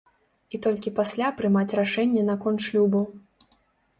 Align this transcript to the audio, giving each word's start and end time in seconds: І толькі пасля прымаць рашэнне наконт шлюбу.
І 0.57 0.59
толькі 0.65 0.93
пасля 0.99 1.27
прымаць 1.41 1.75
рашэнне 1.79 2.23
наконт 2.31 2.65
шлюбу. 2.69 3.01